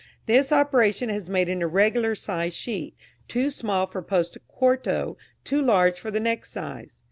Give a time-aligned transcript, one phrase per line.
[0.25, 2.95] This operation has made an irregular sized sheet
[3.27, 6.99] too small for post quarto, too large for the next size.